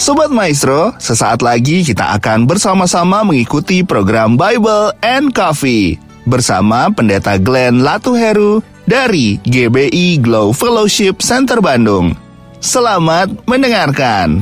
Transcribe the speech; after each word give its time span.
Sobat 0.00 0.32
Maestro, 0.32 0.96
sesaat 0.96 1.44
lagi 1.44 1.84
kita 1.84 2.16
akan 2.16 2.48
bersama-sama 2.48 3.20
mengikuti 3.20 3.84
program 3.84 4.32
Bible 4.32 4.96
and 5.04 5.28
Coffee 5.36 6.00
bersama 6.24 6.88
Pendeta 6.88 7.36
Glenn 7.36 7.84
Latuheru 7.84 8.64
dari 8.88 9.36
GBI 9.44 10.24
Glow 10.24 10.56
Fellowship 10.56 11.20
Center 11.20 11.60
Bandung. 11.60 12.16
Selamat 12.64 13.28
mendengarkan. 13.44 14.40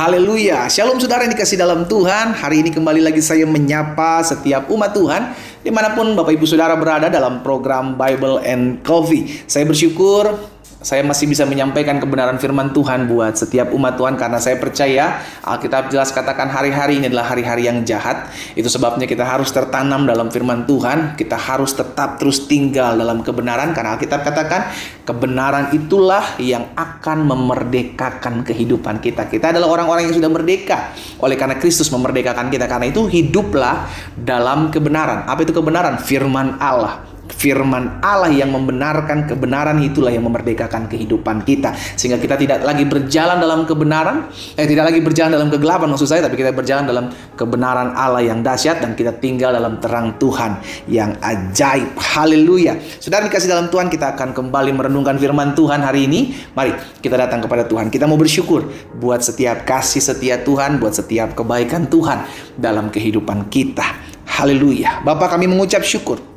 Haleluya. 0.00 0.64
Shalom 0.72 0.96
saudara 0.96 1.28
yang 1.28 1.36
dikasih 1.36 1.60
dalam 1.60 1.84
Tuhan. 1.84 2.32
Hari 2.32 2.64
ini 2.64 2.72
kembali 2.72 3.04
lagi 3.04 3.20
saya 3.20 3.44
menyapa 3.44 4.24
setiap 4.24 4.72
umat 4.72 4.96
Tuhan. 4.96 5.36
Di 5.60 5.68
mana 5.68 5.92
pun 5.92 6.16
Bapak 6.16 6.40
Ibu 6.40 6.48
Saudara 6.48 6.72
berada 6.72 7.12
dalam 7.12 7.44
program 7.44 8.00
Bible 8.00 8.40
and 8.40 8.80
Coffee. 8.80 9.28
Saya 9.44 9.68
bersyukur 9.68 10.40
saya 10.80 11.04
masih 11.04 11.28
bisa 11.28 11.44
menyampaikan 11.44 12.00
kebenaran 12.00 12.40
firman 12.40 12.72
Tuhan 12.72 13.04
buat 13.04 13.36
setiap 13.36 13.68
umat 13.76 14.00
Tuhan 14.00 14.16
karena 14.16 14.40
saya 14.40 14.56
percaya 14.56 15.20
Alkitab 15.44 15.92
jelas 15.92 16.08
katakan 16.08 16.48
hari-hari 16.48 16.96
ini 16.96 17.12
adalah 17.12 17.36
hari-hari 17.36 17.68
yang 17.68 17.84
jahat. 17.84 18.32
Itu 18.56 18.72
sebabnya 18.72 19.04
kita 19.04 19.20
harus 19.20 19.52
tertanam 19.52 20.08
dalam 20.08 20.32
firman 20.32 20.64
Tuhan, 20.64 21.20
kita 21.20 21.36
harus 21.36 21.76
tetap 21.76 22.16
terus 22.16 22.48
tinggal 22.48 22.96
dalam 22.96 23.20
kebenaran 23.20 23.76
karena 23.76 24.00
Alkitab 24.00 24.24
katakan 24.24 24.72
kebenaran 25.04 25.68
itulah 25.76 26.24
yang 26.40 26.72
akan 26.72 27.28
memerdekakan 27.28 28.40
kehidupan 28.40 29.04
kita. 29.04 29.28
Kita 29.28 29.52
adalah 29.52 29.68
orang-orang 29.68 30.08
yang 30.08 30.16
sudah 30.16 30.32
merdeka 30.32 30.96
oleh 31.20 31.36
karena 31.36 31.60
Kristus 31.60 31.92
memerdekakan 31.92 32.48
kita. 32.48 32.64
Karena 32.64 32.88
itu 32.88 33.04
hiduplah 33.04 33.84
dalam 34.16 34.72
kebenaran. 34.72 35.28
Apa 35.28 35.44
itu 35.44 35.52
kebenaran? 35.52 36.00
Firman 36.00 36.56
Allah 36.56 37.19
firman 37.34 38.02
Allah 38.02 38.30
yang 38.30 38.50
membenarkan 38.50 39.30
kebenaran 39.30 39.78
itulah 39.80 40.10
yang 40.10 40.26
memerdekakan 40.26 40.90
kehidupan 40.90 41.46
kita. 41.46 41.72
Sehingga 41.94 42.18
kita 42.18 42.36
tidak 42.36 42.62
lagi 42.66 42.84
berjalan 42.86 43.38
dalam 43.38 43.64
kebenaran 43.64 44.30
eh 44.58 44.66
tidak 44.66 44.92
lagi 44.92 45.00
berjalan 45.02 45.30
dalam 45.34 45.48
kegelapan 45.48 45.88
maksud 45.90 46.08
saya 46.10 46.26
tapi 46.26 46.36
kita 46.40 46.50
berjalan 46.50 46.84
dalam 46.86 47.04
kebenaran 47.38 47.94
Allah 47.94 48.24
yang 48.24 48.42
dahsyat 48.44 48.82
dan 48.82 48.92
kita 48.98 49.16
tinggal 49.18 49.54
dalam 49.54 49.78
terang 49.78 50.16
Tuhan 50.20 50.60
yang 50.90 51.16
ajaib. 51.20 51.96
Haleluya. 51.96 52.78
Saudara 52.98 53.26
dikasih 53.26 53.50
dalam 53.50 53.68
Tuhan 53.68 53.88
kita 53.88 54.16
akan 54.16 54.34
kembali 54.36 54.70
merenungkan 54.74 55.16
firman 55.16 55.52
Tuhan 55.54 55.80
hari 55.82 56.06
ini. 56.10 56.32
Mari 56.54 57.00
kita 57.00 57.16
datang 57.16 57.44
kepada 57.44 57.66
Tuhan. 57.66 57.88
Kita 57.88 58.06
mau 58.06 58.20
bersyukur 58.20 58.68
buat 58.98 59.20
setiap 59.24 59.64
kasih 59.66 60.02
setia 60.02 60.40
Tuhan 60.40 60.80
buat 60.80 60.96
setiap 60.96 61.34
kebaikan 61.36 61.90
Tuhan 61.90 62.24
dalam 62.56 62.88
kehidupan 62.88 63.48
kita. 63.52 63.84
Haleluya. 64.30 65.02
Bapak 65.02 65.36
kami 65.36 65.50
mengucap 65.50 65.82
syukur 65.82 66.29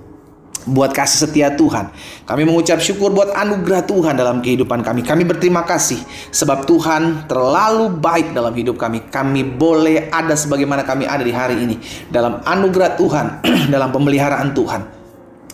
buat 0.67 0.95
kasih 0.95 1.27
setia 1.27 1.53
Tuhan. 1.53 1.91
Kami 2.23 2.43
mengucap 2.47 2.79
syukur 2.79 3.11
buat 3.11 3.31
anugerah 3.35 3.83
Tuhan 3.83 4.15
dalam 4.15 4.39
kehidupan 4.39 4.83
kami. 4.83 5.03
Kami 5.03 5.23
berterima 5.27 5.67
kasih 5.67 5.99
sebab 6.31 6.63
Tuhan 6.63 7.27
terlalu 7.27 7.99
baik 7.99 8.31
dalam 8.31 8.53
hidup 8.55 8.79
kami. 8.79 9.07
Kami 9.11 9.43
boleh 9.43 10.07
ada 10.11 10.33
sebagaimana 10.33 10.87
kami 10.87 11.03
ada 11.07 11.23
di 11.23 11.33
hari 11.35 11.59
ini 11.59 11.75
dalam 12.07 12.39
anugerah 12.43 12.95
Tuhan, 12.95 13.25
dalam 13.73 13.89
pemeliharaan 13.91 14.55
Tuhan 14.55 15.03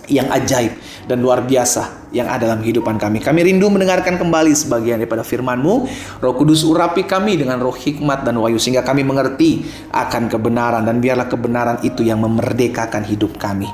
yang 0.10 0.28
ajaib 0.34 0.74
dan 1.06 1.22
luar 1.22 1.46
biasa 1.46 2.10
yang 2.10 2.26
ada 2.26 2.50
dalam 2.50 2.66
kehidupan 2.66 2.98
kami. 2.98 3.22
Kami 3.22 3.46
rindu 3.46 3.70
mendengarkan 3.70 4.18
kembali 4.18 4.54
sebagian 4.58 4.98
daripada 4.98 5.22
firman-Mu. 5.22 5.76
Roh 6.20 6.34
Kudus 6.34 6.66
urapi 6.66 7.06
kami 7.06 7.38
dengan 7.38 7.62
roh 7.62 7.74
hikmat 7.74 8.26
dan 8.26 8.42
wahyu 8.42 8.58
sehingga 8.58 8.82
kami 8.82 9.06
mengerti 9.06 9.62
akan 9.94 10.26
kebenaran 10.28 10.84
dan 10.84 10.98
biarlah 10.98 11.30
kebenaran 11.30 11.78
itu 11.86 12.02
yang 12.02 12.20
memerdekakan 12.26 13.06
hidup 13.06 13.38
kami. 13.38 13.70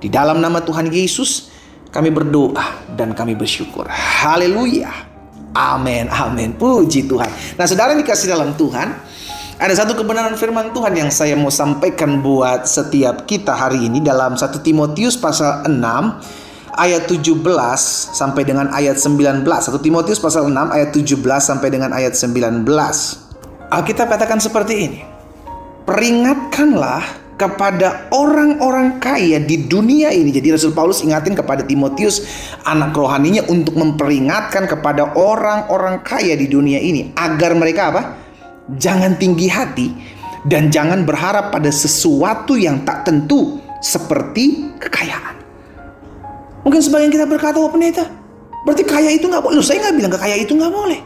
Di 0.00 0.08
dalam 0.08 0.40
nama 0.40 0.64
Tuhan 0.64 0.88
Yesus, 0.88 1.52
kami 1.92 2.08
berdoa 2.08 2.96
dan 2.96 3.12
kami 3.12 3.36
bersyukur. 3.36 3.84
Haleluya. 3.86 4.88
Amin, 5.52 6.08
amin. 6.08 6.56
Puji 6.56 7.04
Tuhan. 7.04 7.28
Nah, 7.60 7.66
saudara 7.68 7.92
dikasih 7.92 8.32
dalam 8.32 8.56
Tuhan, 8.56 8.88
ada 9.60 9.74
satu 9.76 9.92
kebenaran 9.92 10.32
firman 10.40 10.72
Tuhan 10.72 10.96
yang 10.96 11.12
saya 11.12 11.36
mau 11.36 11.52
sampaikan 11.52 12.24
buat 12.24 12.64
setiap 12.64 13.28
kita 13.28 13.52
hari 13.52 13.92
ini 13.92 14.00
dalam 14.00 14.32
1 14.32 14.56
Timotius 14.64 15.20
pasal 15.20 15.68
6 15.68 15.76
ayat 16.80 17.04
17 17.04 17.44
sampai 18.16 18.42
dengan 18.48 18.72
ayat 18.72 18.96
19. 18.96 19.44
1 19.44 19.84
Timotius 19.84 20.16
pasal 20.16 20.48
6 20.48 20.56
ayat 20.72 20.96
17 20.96 21.12
sampai 21.44 21.68
dengan 21.68 21.92
ayat 21.92 22.16
19. 22.16 22.64
Alkitab 23.68 24.06
katakan 24.08 24.40
seperti 24.40 24.74
ini. 24.80 25.00
Peringatkanlah 25.84 27.19
kepada 27.40 28.12
orang-orang 28.12 29.00
kaya 29.00 29.40
di 29.40 29.64
dunia 29.64 30.12
ini. 30.12 30.28
Jadi 30.28 30.52
Rasul 30.52 30.76
Paulus 30.76 31.00
ingatin 31.00 31.32
kepada 31.32 31.64
Timotius 31.64 32.28
anak 32.68 32.92
rohaninya 32.92 33.48
untuk 33.48 33.80
memperingatkan 33.80 34.68
kepada 34.68 35.16
orang-orang 35.16 36.04
kaya 36.04 36.36
di 36.36 36.44
dunia 36.44 36.76
ini 36.76 37.16
agar 37.16 37.56
mereka 37.56 37.88
apa? 37.88 38.02
Jangan 38.76 39.16
tinggi 39.16 39.48
hati 39.48 39.88
dan 40.44 40.68
jangan 40.68 41.08
berharap 41.08 41.48
pada 41.48 41.72
sesuatu 41.72 42.60
yang 42.60 42.84
tak 42.84 43.08
tentu 43.08 43.56
seperti 43.80 44.76
kekayaan. 44.76 45.40
Mungkin 46.60 46.84
sebagian 46.84 47.08
kita 47.08 47.24
berkata, 47.24 47.56
oh 47.56 47.72
pendeta, 47.72 48.04
berarti 48.68 48.84
kaya 48.84 49.16
itu 49.16 49.24
nggak 49.24 49.40
boleh. 49.40 49.64
Saya 49.64 49.88
nggak 49.88 49.96
bilang 49.96 50.12
kekaya 50.12 50.36
itu 50.36 50.52
nggak 50.52 50.72
boleh. 50.72 51.00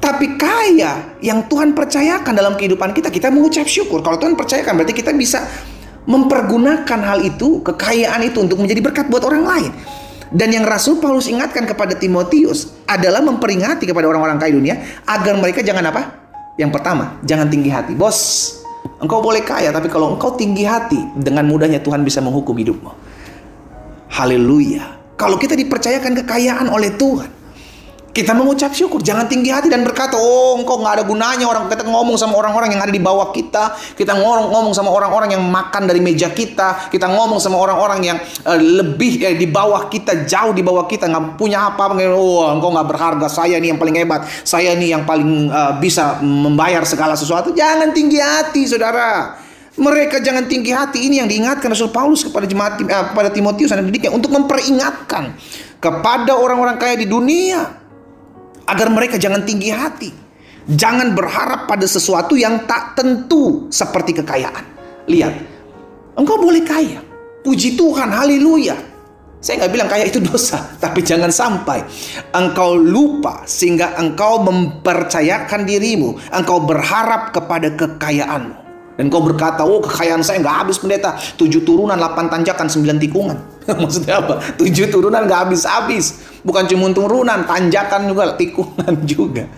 Tapi 0.00 0.40
kaya 0.40 1.20
yang 1.20 1.44
Tuhan 1.44 1.76
percayakan 1.76 2.32
dalam 2.32 2.56
kehidupan 2.56 2.96
kita, 2.96 3.12
kita 3.12 3.28
mengucap 3.28 3.68
syukur. 3.68 4.00
Kalau 4.00 4.16
Tuhan 4.16 4.32
percayakan, 4.32 4.80
berarti 4.80 4.96
kita 4.96 5.12
bisa 5.12 5.44
mempergunakan 6.08 7.00
hal 7.04 7.20
itu, 7.20 7.60
kekayaan 7.64 8.20
itu 8.24 8.40
untuk 8.40 8.60
menjadi 8.60 8.80
berkat 8.80 9.06
buat 9.12 9.24
orang 9.24 9.44
lain. 9.44 9.72
Dan 10.30 10.54
yang 10.54 10.62
Rasul 10.62 11.02
Paulus 11.02 11.26
ingatkan 11.26 11.66
kepada 11.66 11.98
Timotius 11.98 12.70
adalah 12.86 13.18
memperingati 13.18 13.82
kepada 13.82 14.06
orang-orang 14.06 14.38
kaya 14.38 14.54
dunia 14.54 14.78
agar 15.02 15.34
mereka 15.34 15.58
jangan 15.58 15.90
apa? 15.90 16.02
Yang 16.54 16.70
pertama, 16.78 17.18
jangan 17.26 17.50
tinggi 17.50 17.66
hati. 17.66 17.98
Bos, 17.98 18.52
engkau 19.02 19.18
boleh 19.18 19.42
kaya, 19.42 19.74
tapi 19.74 19.90
kalau 19.90 20.14
engkau 20.14 20.38
tinggi 20.38 20.62
hati, 20.62 21.02
dengan 21.18 21.50
mudahnya 21.50 21.82
Tuhan 21.82 22.06
bisa 22.06 22.22
menghukum 22.22 22.54
hidupmu. 22.54 22.90
Haleluya. 24.14 25.02
Kalau 25.18 25.34
kita 25.34 25.58
dipercayakan 25.58 26.14
kekayaan 26.22 26.70
oleh 26.70 26.94
Tuhan, 26.94 27.39
kita 28.10 28.34
mengucap 28.34 28.74
syukur, 28.74 28.98
jangan 28.98 29.30
tinggi 29.30 29.54
hati 29.54 29.70
dan 29.70 29.86
berkata, 29.86 30.18
oh 30.18 30.58
engkau 30.58 30.82
nggak 30.82 30.98
ada 30.98 31.04
gunanya 31.06 31.46
orang 31.46 31.70
kita 31.70 31.86
ngomong 31.86 32.18
sama 32.18 32.34
orang-orang 32.42 32.74
yang 32.74 32.82
ada 32.82 32.90
di 32.90 32.98
bawah 32.98 33.30
kita, 33.30 33.78
kita 33.94 34.18
ngomong 34.18 34.50
ngomong 34.50 34.74
sama 34.74 34.90
orang-orang 34.90 35.38
yang 35.38 35.44
makan 35.46 35.86
dari 35.86 36.02
meja 36.02 36.34
kita, 36.34 36.90
kita 36.90 37.06
ngomong 37.06 37.38
sama 37.38 37.62
orang-orang 37.62 38.02
yang 38.02 38.18
uh, 38.18 38.58
lebih 38.58 39.22
eh, 39.22 39.38
di 39.38 39.46
bawah 39.46 39.86
kita, 39.86 40.26
jauh 40.26 40.50
di 40.50 40.62
bawah 40.66 40.90
kita 40.90 41.06
nggak 41.06 41.38
punya 41.38 41.70
apa, 41.70 41.86
oh 42.10 42.50
engkau 42.50 42.74
nggak 42.74 42.88
berharga, 42.90 43.26
saya 43.30 43.62
nih 43.62 43.70
yang 43.70 43.78
paling 43.78 43.94
hebat, 43.94 44.26
saya 44.42 44.74
nih 44.74 44.90
yang 44.90 45.06
paling 45.06 45.46
uh, 45.46 45.78
bisa 45.78 46.18
membayar 46.18 46.82
segala 46.82 47.14
sesuatu, 47.14 47.54
jangan 47.54 47.94
tinggi 47.94 48.18
hati, 48.18 48.66
saudara. 48.66 49.38
Mereka 49.80 50.20
jangan 50.20 50.44
tinggi 50.50 50.74
hati. 50.74 51.08
Ini 51.08 51.24
yang 51.24 51.28
diingatkan 51.30 51.70
Rasul 51.72 51.94
Paulus 51.94 52.26
kepada 52.26 52.44
jemaat 52.44 52.82
eh, 52.84 53.04
kepada 53.14 53.30
Timotius 53.30 53.70
dan 53.70 53.86
didiknya 53.86 54.12
untuk 54.12 54.28
memperingatkan 54.34 55.32
kepada 55.80 56.36
orang-orang 56.36 56.76
kaya 56.76 57.00
di 57.00 57.08
dunia 57.08 57.79
agar 58.66 58.88
mereka 58.92 59.16
jangan 59.16 59.44
tinggi 59.44 59.70
hati. 59.70 60.10
Jangan 60.70 61.16
berharap 61.16 61.66
pada 61.66 61.82
sesuatu 61.88 62.38
yang 62.38 62.68
tak 62.68 62.94
tentu 62.94 63.66
seperti 63.72 64.22
kekayaan. 64.22 64.64
Lihat, 65.08 65.34
engkau 66.14 66.38
boleh 66.38 66.62
kaya. 66.62 67.00
Puji 67.40 67.74
Tuhan, 67.74 68.12
haleluya. 68.12 68.76
Saya 69.40 69.64
nggak 69.64 69.72
bilang 69.72 69.88
kaya 69.88 70.04
itu 70.04 70.20
dosa, 70.20 70.60
tapi 70.84 71.00
jangan 71.00 71.32
sampai 71.32 71.80
engkau 72.36 72.76
lupa 72.76 73.42
sehingga 73.48 73.96
engkau 73.96 74.44
mempercayakan 74.44 75.64
dirimu, 75.64 76.20
engkau 76.28 76.60
berharap 76.60 77.32
kepada 77.32 77.72
kekayaanmu. 77.72 78.69
Dan 79.00 79.08
kau 79.08 79.24
berkata, 79.24 79.64
oh 79.64 79.80
kekayaan 79.80 80.20
saya 80.20 80.44
nggak 80.44 80.56
habis 80.60 80.76
pendeta. 80.76 81.16
Tujuh 81.40 81.64
turunan, 81.64 81.96
delapan 81.96 82.28
tanjakan, 82.28 82.68
sembilan 82.68 83.00
tikungan. 83.00 83.36
Maksudnya 83.80 84.20
apa? 84.20 84.44
Tujuh 84.60 84.92
turunan 84.92 85.24
nggak 85.24 85.40
habis-habis. 85.48 86.20
Bukan 86.44 86.68
cuma 86.68 86.92
turunan, 86.92 87.48
tanjakan 87.48 88.12
juga, 88.12 88.36
tikungan 88.36 88.94
juga. 89.16 89.48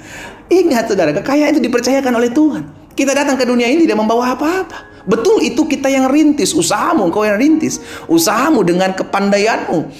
Ingat 0.46 0.94
saudara, 0.94 1.10
kekayaan 1.10 1.58
itu 1.58 1.62
dipercayakan 1.66 2.14
oleh 2.22 2.30
Tuhan. 2.30 2.94
Kita 2.94 3.18
datang 3.18 3.34
ke 3.34 3.42
dunia 3.42 3.66
ini 3.66 3.82
tidak 3.82 3.98
membawa 3.98 4.38
apa-apa. 4.38 5.10
Betul 5.10 5.42
itu 5.42 5.66
kita 5.66 5.90
yang 5.90 6.06
rintis, 6.06 6.54
usahamu 6.54 7.10
engkau 7.10 7.26
yang 7.26 7.34
rintis. 7.34 7.82
Usahamu 8.06 8.62
dengan 8.62 8.94
kepandaianmu. 8.94 9.90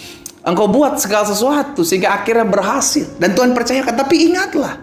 Engkau 0.47 0.71
buat 0.71 1.03
segala 1.03 1.27
sesuatu 1.27 1.83
sehingga 1.83 2.15
akhirnya 2.15 2.47
berhasil. 2.47 3.11
Dan 3.19 3.35
Tuhan 3.35 3.59
percayakan. 3.59 4.07
Tapi 4.07 4.31
ingatlah, 4.31 4.79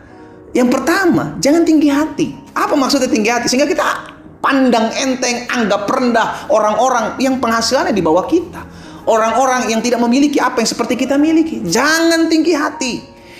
yang 0.51 0.67
pertama, 0.67 1.39
jangan 1.39 1.63
tinggi 1.63 1.87
hati. 1.87 2.35
Apa 2.51 2.75
maksudnya 2.75 3.07
tinggi 3.07 3.31
hati? 3.31 3.47
Sehingga 3.47 3.63
kita 3.63 4.18
pandang 4.39 4.91
enteng, 4.95 5.47
anggap 5.51 5.87
rendah 5.87 6.49
orang-orang 6.51 7.19
yang 7.19 7.37
penghasilannya 7.39 7.95
di 7.95 8.03
bawah 8.03 8.25
kita. 8.27 8.61
Orang-orang 9.09 9.71
yang 9.71 9.81
tidak 9.81 9.99
memiliki 10.03 10.37
apa 10.37 10.61
yang 10.61 10.69
seperti 10.69 10.93
kita 10.93 11.17
miliki. 11.17 11.65
Jangan 11.65 12.29
tinggi 12.29 12.53
hati. 12.53 12.93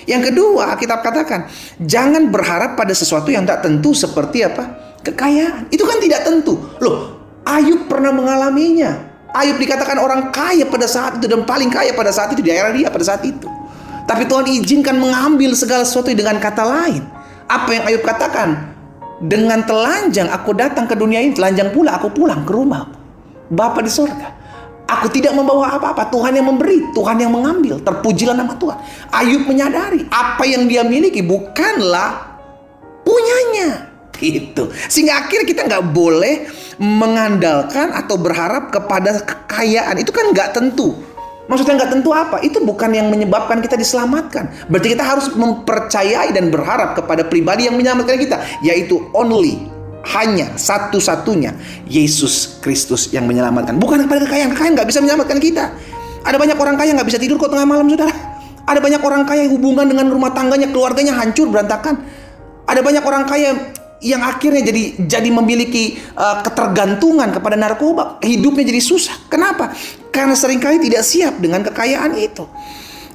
Yang 0.08 0.32
kedua, 0.32 0.74
kita 0.74 0.98
katakan, 0.98 1.46
jangan 1.78 2.32
berharap 2.32 2.74
pada 2.74 2.90
sesuatu 2.90 3.30
yang 3.30 3.46
tak 3.46 3.62
tentu 3.62 3.94
seperti 3.94 4.42
apa? 4.42 4.96
Kekayaan. 5.06 5.70
Itu 5.70 5.86
kan 5.86 6.02
tidak 6.02 6.26
tentu. 6.26 6.58
Loh, 6.82 7.22
Ayub 7.46 7.86
pernah 7.86 8.10
mengalaminya. 8.10 9.10
Ayub 9.30 9.62
dikatakan 9.62 10.02
orang 10.02 10.34
kaya 10.34 10.66
pada 10.66 10.90
saat 10.90 11.22
itu 11.22 11.30
dan 11.30 11.46
paling 11.46 11.70
kaya 11.70 11.94
pada 11.94 12.10
saat 12.10 12.34
itu 12.34 12.42
di 12.42 12.50
daerah 12.50 12.74
dia 12.74 12.90
pada 12.90 13.06
saat 13.06 13.22
itu. 13.22 13.46
Tapi 14.10 14.26
Tuhan 14.26 14.50
izinkan 14.50 14.98
mengambil 14.98 15.54
segala 15.54 15.86
sesuatu 15.86 16.10
dengan 16.10 16.34
kata 16.42 16.66
lain. 16.66 17.06
Apa 17.46 17.70
yang 17.70 17.84
Ayub 17.86 18.02
katakan? 18.02 18.69
Dengan 19.20 19.68
telanjang 19.68 20.32
aku 20.32 20.56
datang 20.56 20.88
ke 20.88 20.96
dunia 20.96 21.20
ini, 21.20 21.36
telanjang 21.36 21.76
pula 21.76 22.00
aku 22.00 22.08
pulang 22.08 22.40
ke 22.48 22.52
rumah. 22.56 22.88
Bapa 23.52 23.84
di 23.84 23.92
sorga. 23.92 24.40
Aku 24.88 25.12
tidak 25.12 25.36
membawa 25.36 25.76
apa-apa. 25.76 26.08
Tuhan 26.08 26.34
yang 26.34 26.48
memberi, 26.48 26.90
Tuhan 26.96 27.20
yang 27.20 27.30
mengambil. 27.30 27.78
Terpujilah 27.84 28.34
nama 28.34 28.56
Tuhan. 28.56 28.78
Ayub 29.12 29.44
menyadari 29.46 30.08
apa 30.08 30.42
yang 30.48 30.66
dia 30.66 30.82
miliki 30.82 31.20
bukanlah 31.20 32.40
punyanya. 33.04 33.92
Gitu. 34.16 34.72
Sehingga 34.88 35.24
akhirnya 35.24 35.46
kita 35.46 35.62
nggak 35.68 35.84
boleh 35.94 36.48
mengandalkan 36.80 37.92
atau 37.92 38.16
berharap 38.16 38.72
kepada 38.72 39.20
kekayaan. 39.20 40.00
Itu 40.00 40.10
kan 40.10 40.32
nggak 40.32 40.56
tentu. 40.56 40.96
Maksudnya 41.50 41.82
nggak 41.82 41.90
tentu 41.98 42.14
apa? 42.14 42.38
Itu 42.46 42.62
bukan 42.62 42.94
yang 42.94 43.10
menyebabkan 43.10 43.58
kita 43.58 43.74
diselamatkan. 43.74 44.70
Berarti 44.70 44.94
kita 44.94 45.02
harus 45.02 45.26
mempercayai 45.34 46.30
dan 46.30 46.54
berharap 46.54 46.94
kepada 46.94 47.26
pribadi 47.26 47.66
yang 47.66 47.74
menyelamatkan 47.74 48.14
kita, 48.22 48.38
yaitu 48.62 49.10
only 49.10 49.66
hanya 50.14 50.54
satu-satunya 50.54 51.52
Yesus 51.90 52.62
Kristus 52.62 53.10
yang 53.10 53.26
menyelamatkan. 53.26 53.74
Bukan 53.82 54.06
kepada 54.06 54.30
kekayaan. 54.30 54.54
Kekayaan 54.54 54.74
nggak 54.78 54.88
bisa 54.88 55.02
menyelamatkan 55.02 55.38
kita. 55.42 55.64
Ada 56.22 56.38
banyak 56.38 56.54
orang 56.54 56.78
kaya 56.78 56.90
nggak 56.94 57.08
bisa 57.10 57.18
tidur 57.18 57.34
kok 57.34 57.50
tengah 57.50 57.66
malam, 57.66 57.90
saudara. 57.90 58.14
Ada 58.70 58.78
banyak 58.78 59.02
orang 59.02 59.22
kaya 59.26 59.50
hubungan 59.50 59.90
dengan 59.90 60.06
rumah 60.06 60.30
tangganya, 60.30 60.70
keluarganya 60.70 61.18
hancur 61.18 61.50
berantakan. 61.50 61.98
Ada 62.70 62.80
banyak 62.86 63.02
orang 63.02 63.26
kaya 63.26 63.50
yang 64.00 64.24
akhirnya 64.24 64.64
jadi 64.64 65.04
jadi 65.04 65.28
memiliki 65.28 66.00
uh, 66.16 66.40
ketergantungan 66.40 67.30
kepada 67.32 67.56
narkoba, 67.56 68.20
hidupnya 68.24 68.64
jadi 68.68 68.80
susah. 68.80 69.28
Kenapa? 69.28 69.72
Karena 70.08 70.32
sering 70.32 70.58
kali 70.58 70.80
tidak 70.80 71.04
siap 71.04 71.36
dengan 71.38 71.60
kekayaan 71.64 72.16
itu 72.16 72.44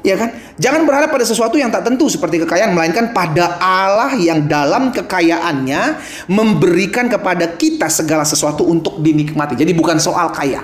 ya 0.06 0.16
kan? 0.22 0.30
Jangan 0.62 0.86
berharap 0.86 1.10
pada 1.10 1.26
sesuatu 1.26 1.58
yang 1.58 1.74
tak 1.74 1.82
tentu 1.90 2.06
seperti 2.06 2.46
kekayaan, 2.46 2.78
melainkan 2.78 3.10
pada 3.10 3.58
Allah 3.58 4.14
yang 4.14 4.46
dalam 4.46 4.94
kekayaannya 4.94 5.98
memberikan 6.30 7.10
kepada 7.10 7.58
kita 7.58 7.90
segala 7.90 8.22
sesuatu 8.22 8.62
untuk 8.70 9.02
dinikmati. 9.02 9.58
Jadi 9.58 9.74
bukan 9.74 9.98
soal 9.98 10.30
kaya, 10.30 10.62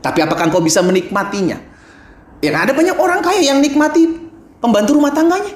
tapi 0.00 0.24
apakah 0.24 0.48
engkau 0.48 0.64
bisa 0.64 0.80
menikmatinya? 0.80 1.60
Ya 2.40 2.50
kan? 2.56 2.66
Ada 2.66 2.72
banyak 2.72 2.96
orang 2.96 3.20
kaya 3.20 3.52
yang 3.52 3.60
nikmati 3.60 4.08
pembantu 4.64 4.96
rumah 4.96 5.12
tangganya. 5.12 5.52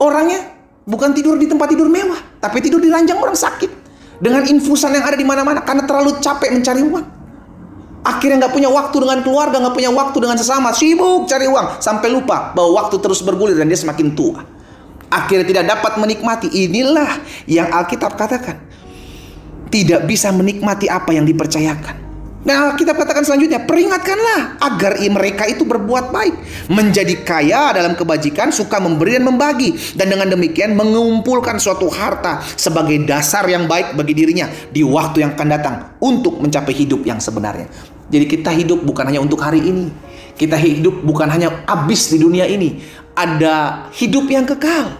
Orangnya 0.00 0.56
bukan 0.88 1.12
tidur 1.12 1.36
di 1.36 1.44
tempat 1.44 1.68
tidur 1.74 1.92
mewah, 1.92 2.18
tapi 2.48 2.64
tidur 2.64 2.80
di 2.80 2.88
ranjang 2.88 3.20
orang 3.20 3.36
sakit 3.36 3.70
dengan 4.18 4.42
infusan 4.48 4.96
yang 4.96 5.04
ada 5.04 5.14
di 5.14 5.22
mana-mana 5.22 5.60
karena 5.62 5.84
terlalu 5.84 6.16
capek 6.18 6.50
mencari 6.56 6.80
uang. 6.82 7.06
Akhirnya 8.08 8.46
nggak 8.46 8.54
punya 8.56 8.72
waktu 8.72 8.96
dengan 9.04 9.20
keluarga, 9.20 9.60
nggak 9.60 9.74
punya 9.76 9.90
waktu 9.92 10.16
dengan 10.16 10.36
sesama, 10.40 10.72
sibuk 10.72 11.28
cari 11.28 11.44
uang 11.44 11.82
sampai 11.82 12.08
lupa 12.08 12.56
bahwa 12.56 12.80
waktu 12.80 12.96
terus 13.04 13.20
bergulir 13.20 13.60
dan 13.60 13.68
dia 13.68 13.76
semakin 13.76 14.16
tua. 14.16 14.40
Akhirnya 15.12 15.44
tidak 15.44 15.64
dapat 15.76 15.92
menikmati. 16.00 16.48
Inilah 16.48 17.20
yang 17.44 17.68
Alkitab 17.68 18.16
katakan. 18.16 18.64
Tidak 19.68 20.08
bisa 20.08 20.32
menikmati 20.32 20.88
apa 20.88 21.12
yang 21.12 21.28
dipercayakan. 21.28 22.07
Nah, 22.48 22.72
kita 22.80 22.96
katakan 22.96 23.28
selanjutnya, 23.28 23.60
peringatkanlah 23.68 24.56
agar 24.56 24.96
mereka 25.12 25.44
itu 25.44 25.68
berbuat 25.68 26.08
baik, 26.08 26.34
menjadi 26.72 27.20
kaya 27.20 27.76
dalam 27.76 27.92
kebajikan, 27.92 28.48
suka 28.48 28.80
memberi 28.80 29.20
dan 29.20 29.28
membagi, 29.28 29.76
dan 29.92 30.08
dengan 30.08 30.32
demikian 30.32 30.72
mengumpulkan 30.72 31.60
suatu 31.60 31.92
harta 31.92 32.40
sebagai 32.56 33.04
dasar 33.04 33.44
yang 33.52 33.68
baik 33.68 33.92
bagi 34.00 34.16
dirinya 34.16 34.48
di 34.72 34.80
waktu 34.80 35.28
yang 35.28 35.36
akan 35.36 35.48
datang 35.52 35.74
untuk 36.00 36.40
mencapai 36.40 36.72
hidup 36.72 37.04
yang 37.04 37.20
sebenarnya. 37.20 37.68
Jadi 38.08 38.24
kita 38.24 38.48
hidup 38.56 38.80
bukan 38.80 39.12
hanya 39.12 39.20
untuk 39.20 39.44
hari 39.44 39.60
ini, 39.60 39.92
kita 40.32 40.56
hidup 40.56 41.04
bukan 41.04 41.28
hanya 41.28 41.52
habis 41.68 42.08
di 42.08 42.16
dunia 42.16 42.48
ini, 42.48 42.80
ada 43.12 43.92
hidup 43.92 44.24
yang 44.24 44.48
kekal, 44.48 44.96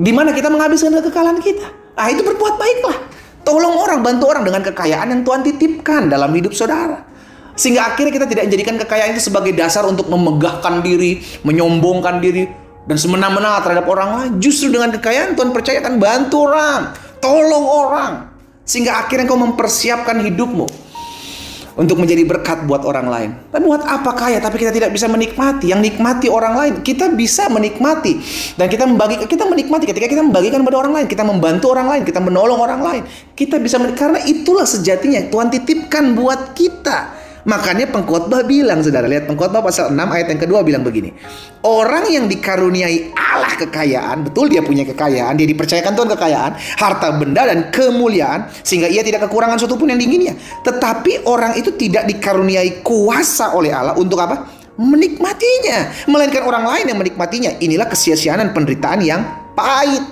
di 0.00 0.16
mana 0.16 0.32
kita 0.32 0.48
menghabiskan 0.48 0.96
kekekalan 0.96 1.44
kita. 1.44 1.68
Ah 1.92 2.08
itu 2.08 2.24
berbuat 2.24 2.56
baiklah. 2.56 3.13
Tolong 3.44 3.76
orang, 3.76 4.00
bantu 4.00 4.24
orang 4.32 4.42
dengan 4.48 4.64
kekayaan 4.64 5.12
yang 5.12 5.22
Tuhan 5.22 5.40
titipkan 5.44 6.08
dalam 6.08 6.32
hidup 6.32 6.56
saudara. 6.56 7.04
Sehingga 7.54 7.92
akhirnya 7.92 8.10
kita 8.10 8.26
tidak 8.26 8.44
menjadikan 8.50 8.76
kekayaan 8.80 9.14
itu 9.14 9.30
sebagai 9.30 9.52
dasar 9.54 9.84
untuk 9.86 10.08
memegahkan 10.08 10.82
diri, 10.82 11.20
menyombongkan 11.44 12.18
diri, 12.18 12.50
dan 12.88 12.96
semena-mena 12.96 13.60
terhadap 13.60 13.86
orang 13.86 14.08
lain. 14.16 14.32
Justru 14.40 14.72
dengan 14.72 14.90
kekayaan 14.96 15.36
Tuhan 15.36 15.52
percayakan 15.52 16.00
bantu 16.00 16.50
orang, 16.50 16.96
tolong 17.20 17.66
orang. 17.68 18.12
Sehingga 18.64 19.04
akhirnya 19.04 19.28
kau 19.28 19.36
mempersiapkan 19.36 20.24
hidupmu 20.24 20.83
untuk 21.74 21.98
menjadi 21.98 22.22
berkat 22.22 22.66
buat 22.70 22.86
orang 22.86 23.06
lain. 23.10 23.30
Tapi 23.50 23.62
buat 23.66 23.82
apa 23.82 24.10
kaya 24.14 24.38
tapi 24.38 24.62
kita 24.62 24.70
tidak 24.70 24.94
bisa 24.94 25.10
menikmati? 25.10 25.70
Yang 25.74 25.80
nikmati 25.90 26.26
orang 26.30 26.54
lain, 26.54 26.72
kita 26.86 27.10
bisa 27.10 27.50
menikmati 27.50 28.22
dan 28.54 28.66
kita 28.70 28.86
membagi 28.86 29.26
kita 29.26 29.44
menikmati 29.46 29.84
ketika 29.90 30.06
kita 30.06 30.22
membagikan 30.22 30.62
kepada 30.62 30.78
orang 30.86 30.92
lain, 31.02 31.06
kita 31.10 31.24
membantu 31.26 31.66
orang 31.74 31.86
lain, 31.90 32.02
kita 32.06 32.20
menolong 32.22 32.58
orang 32.62 32.80
lain. 32.80 33.02
Kita 33.34 33.58
bisa 33.58 33.82
karena 33.94 34.22
itulah 34.22 34.66
sejatinya 34.66 35.26
Tuhan 35.26 35.50
titipkan 35.50 36.14
buat 36.14 36.54
kita. 36.54 37.23
Makanya 37.44 37.92
pengkhotbah 37.92 38.40
bilang, 38.48 38.80
saudara, 38.80 39.04
lihat 39.04 39.28
pengkhotbah 39.28 39.60
pasal 39.60 39.92
6 39.92 40.00
ayat 40.00 40.32
yang 40.32 40.40
kedua 40.40 40.64
bilang 40.64 40.80
begini. 40.80 41.12
Orang 41.60 42.08
yang 42.08 42.24
dikaruniai 42.24 43.12
Allah 43.12 43.52
kekayaan, 43.60 44.24
betul 44.24 44.48
dia 44.48 44.64
punya 44.64 44.88
kekayaan, 44.88 45.36
dia 45.36 45.44
dipercayakan 45.44 45.92
Tuhan 45.92 46.08
kekayaan, 46.16 46.52
harta 46.80 47.08
benda 47.20 47.44
dan 47.44 47.68
kemuliaan, 47.68 48.48
sehingga 48.64 48.88
ia 48.88 49.04
tidak 49.04 49.28
kekurangan 49.28 49.60
suatu 49.60 49.76
pun 49.76 49.92
yang 49.92 50.00
diinginnya. 50.00 50.40
Tetapi 50.64 51.28
orang 51.28 51.60
itu 51.60 51.76
tidak 51.76 52.08
dikaruniai 52.08 52.80
kuasa 52.80 53.52
oleh 53.52 53.76
Allah 53.76 53.92
untuk 54.00 54.16
apa? 54.24 54.48
Menikmatinya. 54.80 56.08
Melainkan 56.08 56.48
orang 56.48 56.64
lain 56.64 56.96
yang 56.96 56.98
menikmatinya. 56.98 57.60
Inilah 57.60 57.92
kesia-siaan 57.92 58.40
dan 58.40 58.50
penderitaan 58.56 59.04
yang 59.04 59.20
pahit. 59.52 60.02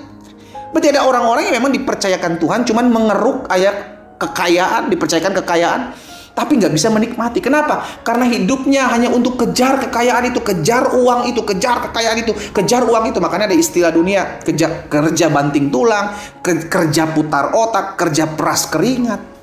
Berarti 0.69 0.89
ada 0.93 1.05
orang-orang 1.05 1.49
yang 1.49 1.57
memang 1.57 1.73
dipercayakan 1.73 2.37
Tuhan 2.37 2.61
cuman 2.65 2.85
mengeruk 2.93 3.49
ayat 3.49 3.93
kekayaan, 4.17 4.89
dipercayakan 4.89 5.33
kekayaan, 5.43 5.81
tapi 6.33 6.57
nggak 6.57 6.73
bisa 6.73 6.89
menikmati. 6.89 7.39
Kenapa? 7.39 8.01
Karena 8.01 8.25
hidupnya 8.25 8.89
hanya 8.89 9.13
untuk 9.13 9.37
kejar 9.37 9.77
kekayaan 9.87 10.33
itu, 10.33 10.41
kejar 10.41 10.97
uang 10.97 11.29
itu, 11.29 11.41
kejar 11.45 11.89
kekayaan 11.89 12.17
itu, 12.25 12.33
kejar 12.51 12.81
uang 12.85 13.13
itu. 13.13 13.21
Makanya 13.21 13.53
ada 13.53 13.57
istilah 13.57 13.93
dunia 13.93 14.41
kerja 14.41 14.89
kerja 14.89 15.29
banting 15.29 15.69
tulang, 15.69 16.13
kerja 16.43 17.09
putar 17.13 17.53
otak, 17.53 17.95
kerja 17.95 18.33
peras 18.33 18.65
keringat. 18.67 19.33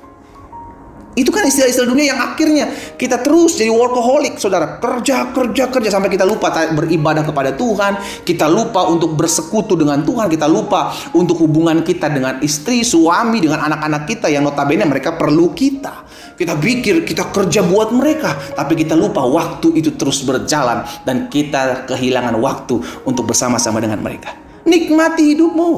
Itu 1.11 1.27
kan 1.27 1.43
istilah-istilah 1.43 1.89
dunia 1.91 2.15
yang 2.15 2.23
akhirnya 2.23 2.71
kita 2.95 3.19
terus 3.19 3.59
jadi 3.59 3.67
workaholic, 3.67 4.39
saudara. 4.39 4.79
Kerja, 4.79 5.35
kerja, 5.35 5.67
kerja 5.67 5.89
sampai 5.91 6.07
kita 6.07 6.23
lupa 6.23 6.47
beribadah 6.71 7.27
kepada 7.27 7.51
Tuhan. 7.51 8.23
Kita 8.23 8.47
lupa 8.47 8.87
untuk 8.87 9.19
bersekutu 9.19 9.75
dengan 9.75 10.07
Tuhan. 10.07 10.31
Kita 10.31 10.47
lupa 10.47 10.95
untuk 11.11 11.43
hubungan 11.43 11.83
kita 11.83 12.07
dengan 12.07 12.39
istri, 12.39 12.87
suami, 12.87 13.43
dengan 13.43 13.59
anak-anak 13.59 14.07
kita 14.07 14.31
yang 14.31 14.47
notabene 14.47 14.87
mereka 14.87 15.19
perlu 15.19 15.51
kita. 15.51 16.07
Kita 16.41 16.57
pikir 16.57 17.05
kita 17.05 17.29
kerja 17.29 17.61
buat 17.61 17.93
mereka, 17.93 18.33
tapi 18.57 18.73
kita 18.73 18.97
lupa 18.97 19.21
waktu 19.21 19.77
itu 19.77 19.93
terus 19.93 20.25
berjalan 20.25 20.81
dan 21.05 21.29
kita 21.29 21.85
kehilangan 21.85 22.33
waktu 22.41 22.81
untuk 23.05 23.29
bersama-sama 23.29 23.77
dengan 23.77 24.01
mereka. 24.01 24.33
Nikmati 24.65 25.37
hidupmu. 25.37 25.69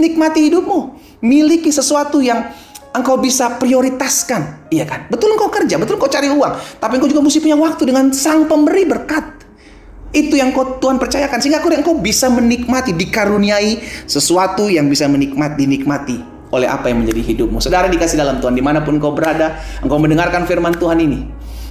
Nikmati 0.00 0.48
hidupmu. 0.48 0.78
Miliki 1.20 1.68
sesuatu 1.68 2.24
yang 2.24 2.40
engkau 2.96 3.20
bisa 3.20 3.60
prioritaskan. 3.60 4.72
Iya 4.72 4.88
kan? 4.88 5.12
Betul 5.12 5.36
engkau 5.36 5.52
kerja, 5.52 5.76
betul 5.76 6.00
engkau 6.00 6.08
cari 6.08 6.32
uang. 6.32 6.80
Tapi 6.80 6.92
engkau 6.96 7.12
juga 7.12 7.20
mesti 7.20 7.44
punya 7.44 7.60
waktu 7.60 7.82
dengan 7.84 8.08
sang 8.16 8.48
pemberi 8.48 8.88
berkat. 8.88 9.44
Itu 10.16 10.40
yang 10.40 10.56
kau 10.56 10.80
Tuhan 10.80 10.96
percayakan. 10.96 11.36
Sehingga 11.36 11.60
engkau 11.60 12.00
bisa 12.00 12.32
menikmati, 12.32 12.96
dikaruniai 12.96 14.08
sesuatu 14.08 14.72
yang 14.72 14.88
bisa 14.88 15.04
menikmati, 15.04 15.68
dinikmati 15.68 16.37
oleh 16.50 16.68
apa 16.68 16.88
yang 16.88 17.04
menjadi 17.04 17.20
hidupmu. 17.20 17.60
Saudara 17.60 17.86
dikasih 17.92 18.16
dalam 18.16 18.40
Tuhan, 18.40 18.56
di 18.56 18.64
mana 18.64 18.80
pun 18.80 18.96
engkau 18.96 19.12
berada, 19.12 19.60
engkau 19.84 20.00
mendengarkan 20.00 20.48
firman 20.48 20.72
Tuhan 20.76 20.98
ini. 21.00 21.20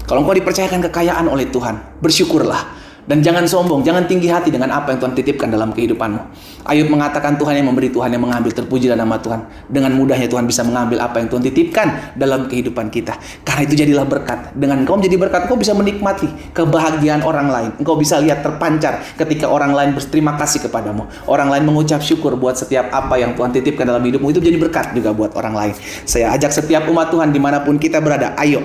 Kalau 0.08 0.24
engkau 0.24 0.38
dipercayakan 0.38 0.88
kekayaan 0.88 1.28
oleh 1.28 1.52
Tuhan, 1.52 2.00
bersyukurlah 2.00 2.77
dan 3.08 3.24
jangan 3.24 3.48
sombong, 3.48 3.88
jangan 3.88 4.04
tinggi 4.04 4.28
hati 4.28 4.52
dengan 4.52 4.68
apa 4.68 4.92
yang 4.92 5.00
Tuhan 5.00 5.16
titipkan 5.16 5.48
dalam 5.48 5.72
kehidupanmu. 5.72 6.20
Ayub 6.68 6.92
mengatakan 6.92 7.40
Tuhan 7.40 7.56
yang 7.56 7.72
memberi, 7.72 7.88
Tuhan 7.88 8.12
yang 8.12 8.20
mengambil, 8.20 8.52
terpujilah 8.52 9.00
nama 9.00 9.16
Tuhan. 9.16 9.48
Dengan 9.72 9.96
mudahnya 9.96 10.28
Tuhan 10.28 10.44
bisa 10.44 10.68
mengambil 10.68 11.00
apa 11.00 11.24
yang 11.24 11.32
Tuhan 11.32 11.40
titipkan 11.48 11.88
dalam 12.20 12.52
kehidupan 12.52 12.92
kita. 12.92 13.16
Karena 13.48 13.64
itu 13.64 13.80
jadilah 13.80 14.04
berkat. 14.04 14.52
Dengan 14.52 14.84
engkau 14.84 15.00
menjadi 15.00 15.16
berkat, 15.24 15.48
engkau 15.48 15.56
bisa 15.56 15.72
menikmati 15.72 16.28
kebahagiaan 16.52 17.24
orang 17.24 17.48
lain. 17.48 17.70
Engkau 17.80 17.96
bisa 17.96 18.20
lihat 18.20 18.44
terpancar 18.44 19.00
ketika 19.16 19.48
orang 19.48 19.72
lain 19.72 19.96
berterima 19.96 20.36
kasih 20.36 20.68
kepadamu. 20.68 21.08
Orang 21.32 21.48
lain 21.48 21.64
mengucap 21.64 22.04
syukur 22.04 22.36
buat 22.36 22.60
setiap 22.60 22.92
apa 22.92 23.16
yang 23.16 23.40
Tuhan 23.40 23.56
titipkan 23.56 23.88
dalam 23.88 24.04
hidupmu. 24.04 24.36
Itu 24.36 24.44
jadi 24.44 24.60
berkat 24.60 24.92
juga 24.92 25.16
buat 25.16 25.32
orang 25.40 25.56
lain. 25.56 25.74
Saya 26.04 26.36
ajak 26.36 26.52
setiap 26.52 26.84
umat 26.92 27.08
Tuhan 27.08 27.32
di 27.32 27.40
mana 27.40 27.64
pun 27.64 27.80
kita 27.80 28.04
berada, 28.04 28.36
ayo 28.36 28.60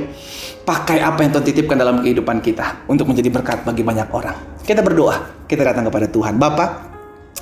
pakai 0.62 1.02
apa 1.02 1.26
yang 1.26 1.32
Tuhan 1.34 1.42
titipkan 1.42 1.76
dalam 1.78 2.00
kehidupan 2.02 2.38
kita 2.38 2.86
untuk 2.86 3.10
menjadi 3.10 3.28
berkat 3.30 3.66
bagi 3.66 3.82
banyak 3.82 4.08
orang. 4.14 4.62
Kita 4.62 4.80
berdoa, 4.80 5.46
kita 5.50 5.66
datang 5.66 5.90
kepada 5.90 6.06
Tuhan. 6.06 6.38
Bapak, 6.38 6.70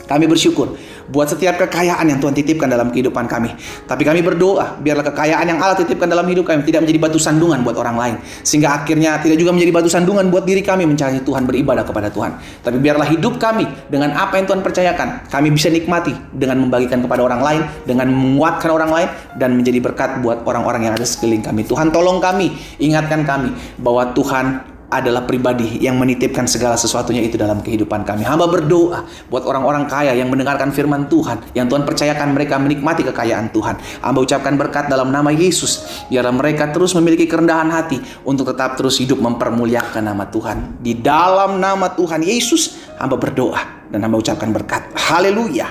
kami 0.09 0.25
bersyukur 0.27 0.75
buat 1.09 1.31
setiap 1.31 1.57
kekayaan 1.57 2.05
yang 2.11 2.19
Tuhan 2.21 2.35
titipkan 2.37 2.69
dalam 2.69 2.93
kehidupan 2.93 3.25
kami. 3.31 3.55
Tapi 3.89 4.03
kami 4.05 4.21
berdoa, 4.21 4.77
biarlah 4.83 5.07
kekayaan 5.09 5.47
yang 5.47 5.59
Allah 5.63 5.79
titipkan 5.79 6.11
dalam 6.11 6.27
hidup 6.29 6.45
kami 6.45 6.67
tidak 6.67 6.85
menjadi 6.85 7.01
batu 7.01 7.17
sandungan 7.17 7.63
buat 7.65 7.79
orang 7.81 7.97
lain. 7.97 8.15
Sehingga 8.45 8.83
akhirnya 8.83 9.17
tidak 9.23 9.41
juga 9.41 9.55
menjadi 9.55 9.73
batu 9.73 9.89
sandungan 9.89 10.29
buat 10.29 10.45
diri 10.45 10.61
kami 10.61 10.85
mencari 10.85 11.23
Tuhan 11.25 11.47
beribadah 11.47 11.87
kepada 11.87 12.13
Tuhan. 12.13 12.37
Tapi 12.61 12.77
biarlah 12.77 13.09
hidup 13.09 13.41
kami 13.41 13.65
dengan 13.89 14.13
apa 14.13 14.37
yang 14.37 14.51
Tuhan 14.51 14.61
percayakan, 14.61 15.31
kami 15.31 15.49
bisa 15.55 15.73
nikmati 15.73 16.13
dengan 16.35 16.61
membagikan 16.61 17.01
kepada 17.01 17.25
orang 17.25 17.41
lain, 17.41 17.63
dengan 17.87 18.11
menguatkan 18.11 18.71
orang 18.75 18.91
lain, 18.91 19.09
dan 19.39 19.57
menjadi 19.57 19.79
berkat 19.81 20.11
buat 20.21 20.43
orang-orang 20.45 20.91
yang 20.91 20.95
ada 20.99 21.07
sekeliling 21.07 21.45
kami. 21.45 21.63
Tuhan 21.65 21.95
tolong 21.95 22.19
kami, 22.19 22.53
ingatkan 22.83 23.23
kami 23.23 23.55
bahwa 23.79 24.11
Tuhan 24.13 24.80
adalah 24.91 25.23
pribadi 25.25 25.79
yang 25.79 25.97
menitipkan 25.97 26.51
segala 26.51 26.75
sesuatunya 26.75 27.23
itu 27.23 27.39
dalam 27.39 27.63
kehidupan 27.63 28.03
kami. 28.03 28.27
Hamba 28.27 28.51
berdoa 28.51 29.07
buat 29.31 29.47
orang-orang 29.47 29.87
kaya 29.87 30.13
yang 30.19 30.27
mendengarkan 30.29 30.75
firman 30.75 31.07
Tuhan, 31.07 31.41
yang 31.55 31.71
Tuhan 31.71 31.87
percayakan 31.87 32.35
mereka 32.35 32.59
menikmati 32.59 33.07
kekayaan 33.07 33.55
Tuhan. 33.55 33.79
Hamba 34.03 34.19
ucapkan 34.27 34.59
berkat 34.59 34.91
dalam 34.91 35.15
nama 35.15 35.31
Yesus, 35.31 36.05
biarlah 36.11 36.35
mereka 36.35 36.75
terus 36.75 36.93
memiliki 36.99 37.31
kerendahan 37.31 37.71
hati 37.71 38.03
untuk 38.27 38.51
tetap 38.51 38.75
terus 38.75 38.99
hidup 38.99 39.23
mempermuliakan 39.23 40.03
nama 40.11 40.27
Tuhan. 40.27 40.83
Di 40.83 40.99
dalam 40.99 41.63
nama 41.63 41.95
Tuhan 41.95 42.27
Yesus, 42.27 42.91
hamba 42.99 43.15
berdoa 43.15 43.89
dan 43.95 44.03
hamba 44.03 44.19
ucapkan 44.19 44.51
berkat. 44.51 44.91
Haleluya. 44.99 45.71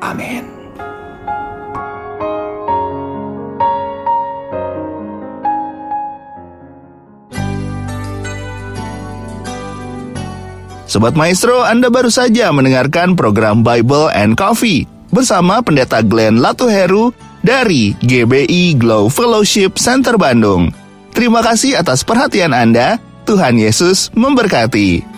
Amin. 0.00 0.59
Sobat 10.90 11.14
Maestro, 11.14 11.62
Anda 11.62 11.86
baru 11.86 12.10
saja 12.10 12.50
mendengarkan 12.50 13.14
program 13.14 13.62
Bible 13.62 14.10
and 14.10 14.34
Coffee 14.34 14.90
bersama 15.14 15.62
Pendeta 15.62 16.02
Glenn 16.02 16.42
Latuheru 16.42 17.14
dari 17.46 17.94
GBI 18.02 18.74
Glow 18.74 19.06
Fellowship 19.06 19.78
Center 19.78 20.18
Bandung. 20.18 20.74
Terima 21.14 21.46
kasih 21.46 21.78
atas 21.78 22.02
perhatian 22.02 22.50
Anda. 22.50 22.98
Tuhan 23.22 23.54
Yesus 23.62 24.10
memberkati. 24.18 25.09